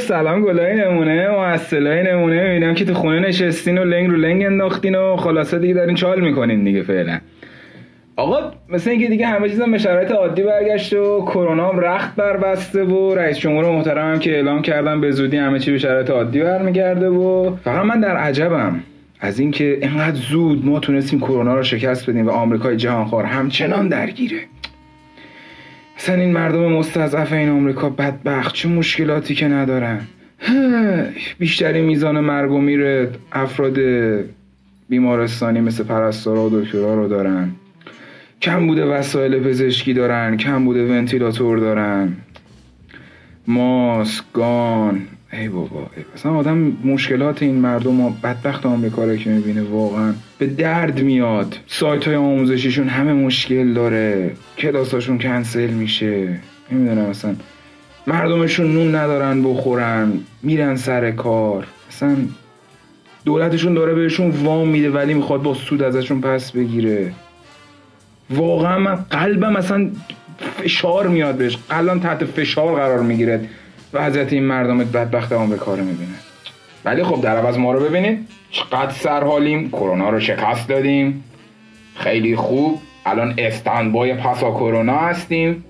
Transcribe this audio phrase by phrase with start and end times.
[0.00, 2.42] سلام گلای نمونه و نمونه.
[2.42, 6.20] می‌بینم که تو خونه نشستین و لنگ رو لنگ انداختین و خلاصه دیگه دارین چال
[6.20, 7.18] می‌کنین دیگه فعلا.
[8.16, 12.84] آقا مثل اینکه دیگه همه چیزم به شرایط عادی برگشت و کرونا هم رخت بربسته
[12.84, 16.40] و رئیس جمهور محترم هم که اعلام کردم به زودی همه چی به شرایط عادی
[16.40, 18.80] برمیگرده و فقط من در عجبم
[19.20, 24.38] از اینکه اینقدر زود ما تونستیم کرونا رو شکست بدیم و آمریکای جهانخوار همچنان درگیره.
[26.00, 28.54] اصلا این مردم مستضعف این آمریکا بدبخت.
[28.54, 30.00] چه مشکلاتی که ندارن؟
[31.38, 33.78] بیشتری میزان مرگ و میر افراد
[34.88, 37.50] بیمارستانی مثل پرستارا و دکترا رو دارن.
[38.42, 42.16] کم بوده وسایل پزشکی دارن کم بوده ونتیلاتور دارن.
[43.46, 45.00] ماسک گان
[45.32, 50.14] ای بابا ای اصلا آدم مشکلات این مردم و بدبخت آمریکا رو که می‌بینه واقعا
[50.38, 51.58] به درد میاد.
[51.66, 54.30] سایت های آموزشیشون همه مشکل داره.
[54.58, 56.38] کلاساشون کنسل میشه.
[56.72, 57.34] نمی‌دونم اصلا.
[58.06, 60.12] مردمشون نون ندارن بخورن.
[60.42, 61.66] میرن سر کار.
[61.88, 62.16] اصلا
[63.24, 67.12] دولتشون داره بهشون وام میده ولی می‌خواد با سود ازشون پس بگیره.
[68.30, 69.90] واقعا من قلبم اصلا
[70.56, 71.58] فشار میاد بهش.
[71.68, 73.48] قلبم تحت فشار قرار می‌گیره.
[73.92, 76.14] وضعیت این مردم بدبخت آمریکا رو می‌بینه.
[76.84, 78.28] ولی خب در عوض ما رو ببینید.
[78.50, 79.70] چقدر سرحالیم.
[79.70, 81.24] کرونا رو شکست دادیم.
[81.96, 82.78] خیلی خوب.
[83.06, 85.64] الان استانبای پسا کرونا هستیم.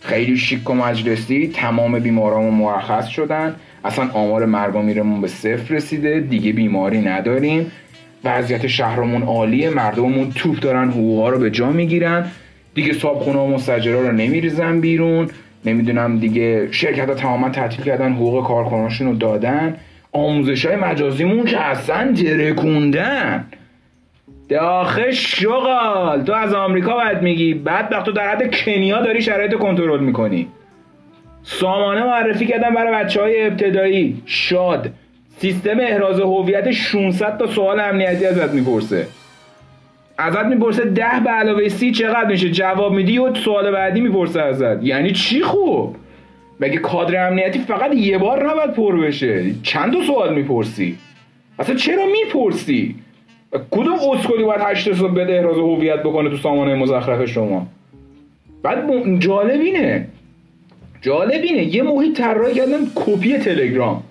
[0.00, 1.52] خیلی شیک و مجلسی.
[1.54, 3.56] تمام بیمارامون مرخص شدن.
[3.84, 6.20] اصلا آمار مرگ و میرمون به صفر رسیده.
[6.20, 7.72] دیگه بیماری نداریم.
[8.24, 9.70] وضعیت شهرمون عالیه.
[9.70, 12.30] مردممون توپ دارن حقوقا رو به جا می‌گیرن.
[12.74, 15.30] دیگه صابخونه و مستجرا رو نمیریزن بیرون.
[15.64, 19.76] نمی‌دونم دیگه شرکت ها تماما تعطیل کردن حقوق کارکنانشون رو دادن.
[20.12, 23.44] آموزش های مجازیمون که اصلا ترکوندن.
[24.48, 26.22] داخل شغال.
[26.24, 30.48] تو از آمریکا باید میگی بعد تو در حد کنیا داری شرایط کنترل می‌کنی.
[31.42, 34.22] سامانه معرفی کردن برای بچه های ابتدایی.
[34.26, 34.90] شاد.
[35.38, 39.06] سیستم احراز هویت 600 تا سوال امنیتی ازت می‌پرسه.
[40.18, 44.84] ازت می‌پرسه ده به علاوه سی چقدر میشه؟ جواب میدی و سوال بعدی می‌پرسه ازت.
[44.84, 45.96] یعنی چی خوب؟
[46.60, 50.98] مگه کادر امنیتی فقط یه بار نباید پر بشه؟ چند تا سوال می‌پرسی؟
[51.58, 52.94] اصلا چرا می‌پرسی؟
[53.70, 57.66] کدوم اسکلی باید هشت صبح بده احراز هویت بکنه تو سامانه مزخرف شما؟
[58.62, 60.08] بعد جالب اینه.
[61.02, 64.02] جالب یه محیط طراحی کردن کپی تلگرام.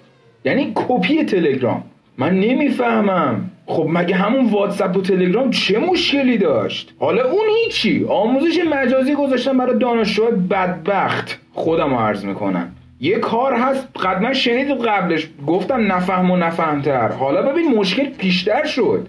[0.45, 1.83] یعنی کپی تلگرام.
[2.17, 3.51] من نمی‌فهمم.
[3.69, 8.05] خب مگه همون واتساپ و تلگرام چه مشکلی داشت؟ حالا اون هیچی.
[8.09, 11.39] آموزش مجازی گذاشتن برای دانشجوهای بدبخت.
[11.53, 12.71] خودم عرض می‌کنم.
[12.99, 15.27] یه کار هست قدما شنید قبلش.
[15.47, 17.07] گفتم نفهم و نفهمتر.
[17.07, 19.07] حالا ببین مشکل پیشتر شد.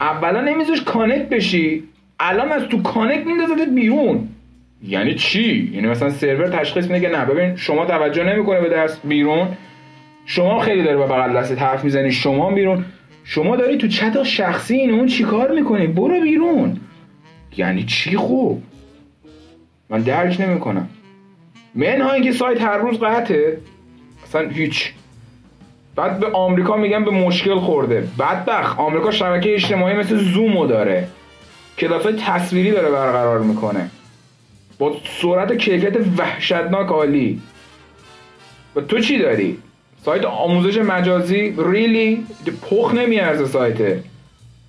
[0.00, 1.84] اولا نمیذاش connect بشی
[2.20, 4.28] الان از تو connect میندازدت بیرون.
[4.88, 9.00] یعنی چی؟ یعنی مثلا سرور تشخیص میده که نه ببین شما توجه نمی‌کنه به درس
[9.04, 9.48] بیرون.
[10.26, 12.84] شما خیلی داره با بغل دست حرف می‌زنی شما بیرون.
[13.24, 16.80] شما داری تو چت شخصی این اون چیکار می‌کنی؟ برو بیرون.
[17.56, 18.62] یعنی چی خوب؟
[19.90, 20.88] من درک نمی‌کنم.
[21.74, 23.58] منهای اینکه سایت هر روز قطعه.
[24.24, 24.92] اصلا هیچ.
[25.96, 28.08] بعد به آمریکا میگن به مشکل خورده.
[28.18, 31.08] بدبخت آمریکا شبکه اجتماعی مثل زومو داره.
[31.78, 33.90] کلاس تصویری داره برقرار می‌کنه.
[34.78, 37.40] با سرعت کیفیت وحشتناک عالی.
[38.76, 39.58] و تو چی داری؟
[40.04, 42.26] سایت آموزش مجازی ریلی
[42.62, 44.02] پخ نمیارزه سایته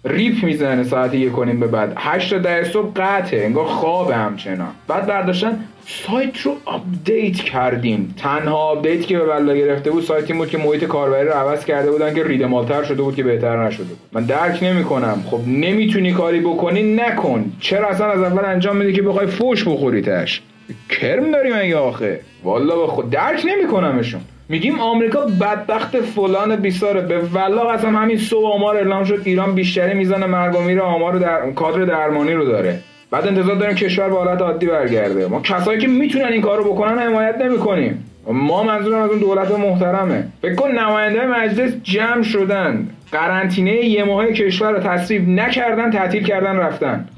[0.06, 1.94] ریپ می‌زنه ساعت یک کنیم به بعد.
[1.98, 4.72] هشت ده صبح قطعه انگار خواب همچنان.
[4.88, 8.16] بعد برداشتن سایت رو update کردیم.
[8.18, 11.92] تنها update که به بلا گرفته بود سایتی بود که محیط کاربری رو عوض کرده
[11.92, 13.98] بودن که ریدمالتر شده بود که بهتر نشده بود.
[14.12, 15.24] من درک نمی‌کنم.
[15.32, 17.52] خب نمی‌تونی کاری بکنی نکن.
[17.60, 20.42] چرا اصلا از اول انجام میدی که بخوای فوش بخوریتش
[20.90, 24.22] کرم داری مگه آخه؟ والا به خود درک نمیکنمشون.
[24.50, 27.02] میگیم آمریکا بدبخت فلان بیساره.
[27.02, 31.18] به والله قسم همین صبح آمار اعلام شد ایران بیشتری می‌زنه مرگ و میر آمار
[31.18, 31.52] در...
[31.52, 32.80] کادر درمانی رو داره.
[33.12, 35.28] بعد انتظار داریم کشور به حالت عادی برگرده.
[35.28, 38.06] ما کسایی که می‌تونن این کارو بکنن حمایت نمی‌کنیم.
[38.28, 40.28] ما منظورم از اون دولت محترمه.
[40.42, 42.90] فکر کن نماینده مجلس جمع شدن.
[43.12, 47.10] قرنطینه یه ماه کشور رو تصریف نکردن تعطیل کردن رفتن.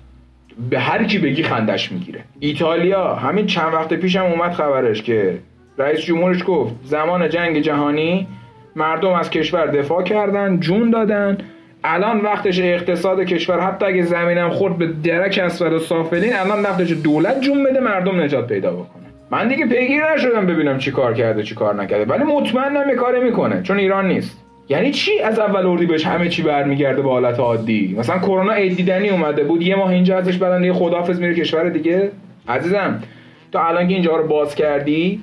[0.69, 2.19] به هر کی بگی خندش می‌گیره.
[2.39, 5.37] ایتالیا همین چند وقت پیشم اومد خبرش که
[5.77, 8.27] رئیس جمهورش گفت زمان جنگ جهانی
[8.75, 11.37] مردم از کشور دفاع کردن جون دادن.
[11.83, 16.91] الان وقتش اقتصاد کشور حتی اگه زمینم خورد به درک اسفل و سافلین الان وقتش
[16.91, 19.03] دولت جون بده مردم نجات پیدا بکنه.
[19.31, 22.13] من دیگه پیگیر نشدم ببینم چی کار کرده چی کار نکرده.
[22.13, 24.45] ولی مطمئنم یه کاری می‌کنه چون ایران نیست.
[24.69, 28.91] یعنی چی از اول اردی بهش همه چی برمیگرده به حالت عادی؟ مثلا کرونا عید
[28.91, 32.11] اومده بود یه ماه اینجا ازش بعدن یه خداحافظ میره کشور دیگه.
[32.47, 33.03] عزیزم
[33.51, 35.21] تو الان که اینجا رو باز کردی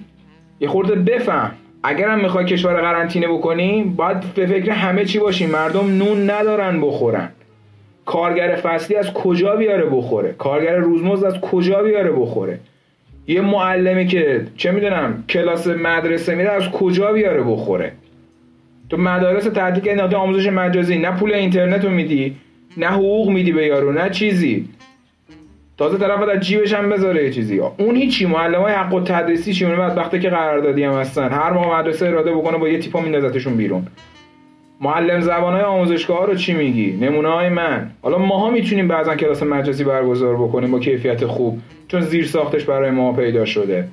[0.62, 1.52] یه خورده بفهم.
[1.82, 7.28] اگرم می‌خوای کشور قرنطینه بکنیم باید به فکر همه چی باشیم مردم نون ندارن بخورن.
[8.06, 12.58] کارگر فصلی از کجا بیاره بخوره؟ کارگر روزمزد از کجا بیاره بخوره؟
[13.26, 17.92] یه معلمی که چه می‌دونم کلاس مدرسه میره از کجا بیاره بخوره؟
[18.90, 22.36] تو مدارس تعطیل کردی آموزش مجازی نه پول اینترنت رو میدی
[22.76, 24.68] نه حقوق میدی به یارو نه چیزی.
[25.82, 27.60] تازه طرف از جیبش هم بذاره یه چیزی.
[27.78, 31.28] اون هیچی معلم های حق و تدریسی چی؟ بعد وقتی که قراردادی هم هستن.
[31.28, 33.86] هر ما مدرسه اراده بکنه با یه تیپا میندازتشون بیرون.
[34.80, 37.90] معلم زبان های آموزشگاه ها رو چی میگی؟ نمونه های من.
[38.02, 41.58] حالا ماها می‌تونیم بعضا کلاس مجازی برگزار بکنیم با کیفیت خوب
[41.88, 43.88] چون زیر ساختش برای ما پیدا شده.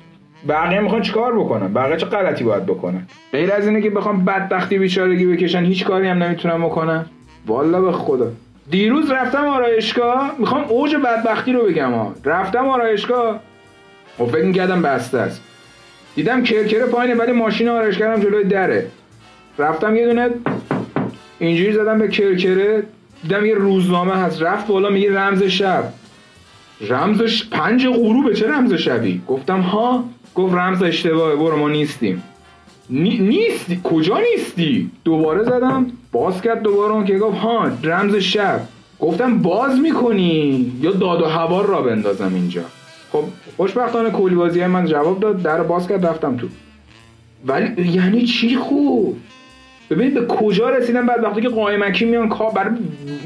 [0.48, 4.78] بقیه می‌خوان چیکار بکنن؟ بقیه چه غلطی باید بکنن؟ غیر از اینه که بخوام بدبختی
[4.78, 7.06] بیچارگی بکشن هیچ کاری هم نمی‌تونن بکنن
[7.46, 8.26] والا به خدا.
[8.70, 13.38] دیروز رفتم آرایشگاه می‌خوام اوج بدبختی رو بگم ها رفتم آرایشگاه و
[14.18, 15.42] خب فکر می‌کردم بسته است.
[16.14, 18.86] دیدم کرکره پایینه ولی ماشین آرایشگرم جلوی دره.
[19.58, 20.30] رفتم یه دونه
[21.38, 22.82] اینجوری زدم به کرکره
[23.22, 24.42] دیدم یه روزنامه هست.
[24.42, 25.84] رفت بالا میگه رمز شب.
[26.80, 32.22] رمزش پنج غروبه چه رمز شبی؟ گفتم ها گفت رمز اشتباهه برو ما نیستیم.
[32.90, 33.18] نی...
[33.18, 33.80] نیستی.
[33.84, 38.60] کجا نیستی؟ دوباره زدم باز کرد دوباره اون که گفت ها رمز شب.
[39.00, 42.62] گفتم باز می‌کنی؟ یا داد و هوار را بندازم اینجا.
[43.12, 43.24] خب
[43.56, 46.46] خوشبختانه کلی بازی من جواب داد در باز کرد رفتم تو.
[47.46, 49.16] ولی یعنی چی خوب؟
[49.90, 52.70] ببینید به کجا رسیدن بعد وقتی که قایمکی میان کار بر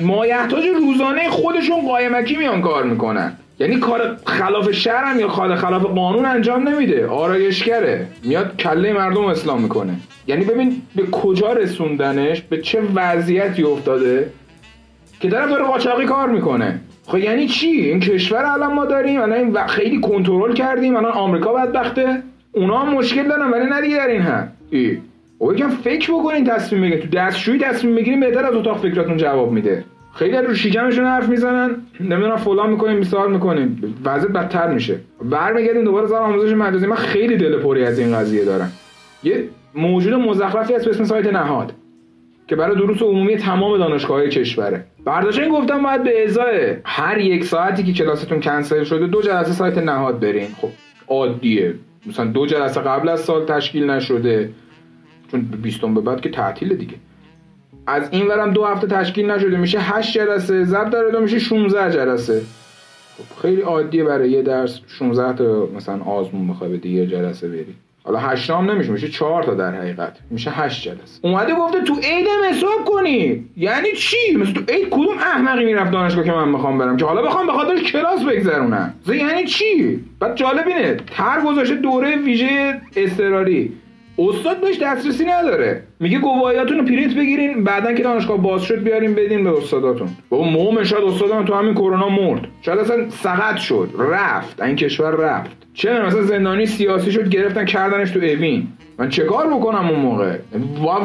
[0.00, 3.37] مایحتاج روزانه خودشون قایمکی میان کار می‌کنن.
[3.59, 7.06] یعنی کار خلاف شرم یا کار خلاف قانون انجام نمیده.
[7.06, 8.06] آرایشگره.
[8.23, 9.95] میاد کله مردم اسلام می‌کنه.
[10.27, 14.31] یعنی ببین به کجا رسوندنش به چه وضعیتی افتاده
[15.21, 16.81] که طرف داره قاچاقی کار می‌کنه.
[17.06, 22.23] خب یعنی چی؟ این کشور الان ما داریم الان خیلی کنترل کردیم الان آمریکا بدبخته.
[22.53, 24.99] اونا هم مشکل دارن ولی نه دیگه در این هم ای.
[25.39, 27.03] او یکم فکر بکنین تصمیم بگیرین.
[27.03, 29.85] تو دستشویی تصمیم بگیرین بهتر از اتاق فکراتون جواب میده.
[30.14, 31.76] خیلی رو شکمشون حرف می‌زنن.
[32.00, 35.00] نمی‌دونم فلان می‌کنیم مثال می‌کنیم وضعیت بدتر میشه.
[35.25, 36.87] برمیگردیم دوباره سر آموزش مجازی.
[36.87, 38.72] من خیلی دل پری از این قضیه دارم.
[39.25, 39.44] یه
[39.75, 41.72] موجود مزخرفی به اسم سایت نهاد
[42.46, 44.84] که برای دروس عمومی تمام دانشگاه کشوره.
[45.05, 49.52] برداشت این گفتم باید به ازای هر یک ساعتی که کلاستون کنسل شده دو جلسه
[49.52, 50.49] سایت نهاد برین.
[50.61, 50.69] خب
[51.08, 51.75] عادیه.
[52.06, 54.50] مثلا دو جلسه قبل از سال تشکیل نشده.
[55.31, 56.94] چون بیستم به بعد که تعطیل دیگه.
[57.87, 61.93] از این ورم دو هفته تشکیل نشده میشه 8 جلسه ضبط داره دو میشه 16
[61.93, 62.43] جلسه.
[63.19, 67.75] خب خیلی عادیه برای یه درس 16 تا مثلا آزمون بخوای بدی یه جلسه بری.
[68.05, 70.17] حالا 8 هم نمیشه میشه 4 تا در حقیقت.
[70.31, 71.19] میشه 8 جلسه.
[71.23, 73.45] اومده گفته تو عید حساب کنی.
[73.57, 77.23] یعنی چی؟ مثل تو عید کدوم احمقی می‌رفت دانشگاه که من می‌خوام برم؟ که حالا
[77.23, 78.95] بخوام به خاطر کلاس بگذرونم.
[79.09, 80.97] یعنی چی؟ بعد جالب اینه
[81.47, 83.73] گذاشته دوره ویژه اضطراری.
[84.19, 85.82] استاد بهش دسترسی نداره.
[86.00, 90.08] میگه گواهیاتون رو پرینت بگیرین بعدا که دانشگاه باز شد بیارین بدین به استاداتون.
[90.28, 92.49] بابا موم شاید استادم تو همین کرونا مرد.
[92.62, 94.62] شاید اصلا سقط شد رفت.
[94.62, 95.50] این کشور رفت.
[95.75, 98.66] چه مثلا زندانی سیاسی شد گرفتن کردنش تو اوین.
[98.99, 100.37] من چه کار بکنم اون موقع؟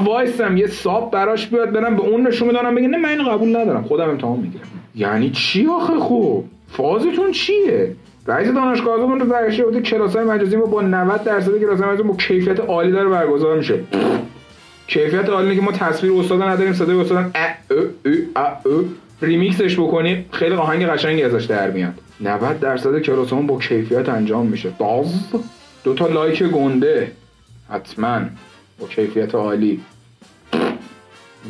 [0.05, 3.49] وایسم یه ساب براش بیاد برم به اون نشون بدانم بگه نه من اینو قبول
[3.49, 3.83] ندارم.
[3.83, 4.63] خودم امتحان می‌گیرم.
[4.95, 7.95] یعنی چی آخه خوب؟ فازتون چیه؟
[8.29, 12.59] رئیس دانشگاهمون رو برگشته بوده کلاس‌های مجازی ما با 90 درصد کلاس‌های مجازی با کیفیت
[12.59, 13.79] عالی داره برگزار میشه.
[14.87, 17.35] کیفیت عالی که ما تصویر استاد نداریم صدای استاد
[19.21, 20.25] ریمیکسش بکنیم.
[20.31, 21.93] خیلی آهنگ قشنگی ازش در میاد.
[22.21, 24.69] 90 درصد کلاسمون با کیفیت انجام میشه.
[24.77, 25.13] باز
[25.83, 27.11] دو تا لایک گنده.
[27.69, 28.21] حتما
[28.79, 29.81] با کیفیت عالی.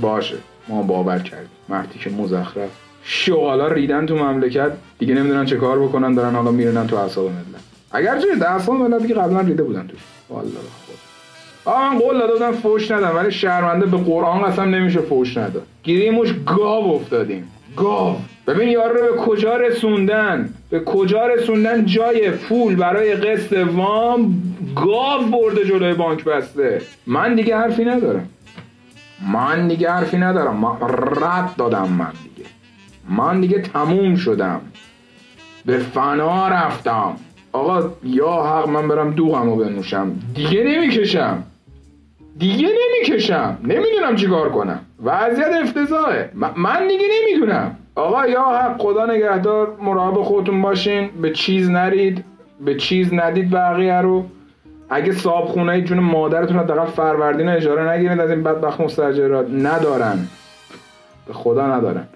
[0.02, 0.36] باشه.
[0.68, 1.50] ما باور کردیم.
[1.70, 2.70] مردی که مزخرف.
[3.12, 7.64] شغالا ریدن تو مملکت دیگه نمی‌دونن چه کار بکنن دارن حالا میرنن تو اعصاب ملت.
[7.92, 10.00] اگر چه در اعصاب ملت دیگه قبلا ریده بودن توش.
[10.30, 10.96] والله خود
[11.66, 15.64] آه من قول داده بودم فوش ندم ولی شرمنده به قرآن قسم نمیشه فوش نداد.
[15.84, 17.52] گیریموش گاو افتادیم.
[17.78, 18.16] گاو.
[18.48, 24.42] ببین یارو رو به کجا رسوندن؟ به کجا رسوندن؟ جای پول برای قسط وام
[24.76, 26.82] گاو برده جلوی بانک بسته.
[27.08, 28.30] من دیگه حرفی ندارم.
[29.34, 30.56] من دیگه حرفی ندارم.
[30.56, 30.72] من
[31.22, 32.29] رد دادم من.
[33.10, 34.62] من دیگه تموم شدم.
[35.66, 37.16] به فنا رفتم.
[37.52, 40.12] آقا یا حق من برم دوغمو بنوشم.
[40.34, 41.44] دیگه نمی‌کشم.
[42.38, 43.58] دیگه نمی‌کشم.
[43.64, 44.80] نمی‌دونم چیکار کنم.
[45.04, 46.30] وضعیت افتضاحه.
[46.56, 47.76] من دیگه نمی‌دونم.
[47.96, 51.10] آقا یا حق خدا نگهدار مراقب خودتون باشین.
[51.22, 52.24] به چیز نرید.
[52.66, 54.26] به چیز ندید بقیه رو.
[54.90, 60.28] اگه صاحب خونه جون مادرتون حداقل فروردین اجاره نگیرید از این بدبخت مستاجرات ندارن.
[61.28, 62.08] به خدا ندارن.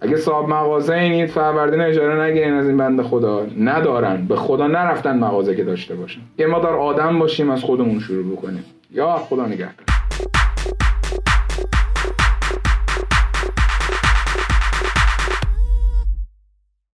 [0.00, 3.46] اگه صاحب مغازه اینید فروردین اجاره نگیرین از این بند خدا.
[3.58, 4.26] ندارن.
[4.26, 6.20] به خدا نرفتن مغازه که داشته باشن.
[6.38, 8.64] یه ما در آدم باشیم از خودمون شروع بکنیم.
[8.90, 9.89] یا خدا نگهدار.